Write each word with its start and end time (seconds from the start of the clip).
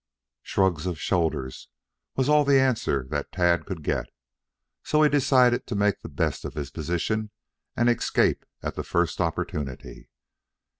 Shrugs 0.41 0.87
of 0.87 0.95
the 0.95 0.99
shoulders 0.99 1.67
was 2.15 2.27
all 2.27 2.43
the 2.43 2.59
answer 2.59 3.05
that 3.11 3.31
Tad 3.31 3.67
could 3.67 3.83
get, 3.83 4.07
so 4.83 5.03
he 5.03 5.09
decided 5.11 5.67
to 5.67 5.75
make 5.75 5.99
the 6.01 6.09
best 6.09 6.43
of 6.43 6.55
his 6.55 6.71
position 6.71 7.29
and 7.77 7.87
escape 7.87 8.43
at 8.63 8.73
the 8.73 8.83
first 8.83 9.21
opportunity. 9.21 10.09